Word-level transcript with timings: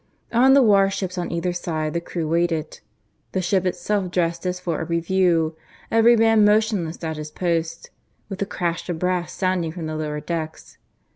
On 0.31 0.55
the 0.55 0.63
warships 0.63 1.15
on 1.19 1.31
either 1.31 1.53
side 1.53 1.93
the 1.93 2.01
crew 2.01 2.27
waited, 2.27 2.79
the 3.33 3.39
ship 3.43 3.67
itself 3.67 4.09
dressed 4.09 4.47
as 4.47 4.59
for 4.59 4.81
a 4.81 4.85
review, 4.85 5.55
every 5.91 6.17
man 6.17 6.43
motionless 6.43 7.03
at 7.03 7.17
his 7.17 7.29
post, 7.29 7.91
with 8.27 8.39
the 8.39 8.47
crash 8.47 8.89
of 8.89 8.97
brass 8.97 9.31
sounding 9.31 9.71
from 9.71 9.85
the 9.85 9.95
lower 9.95 10.19
decks. 10.19 10.79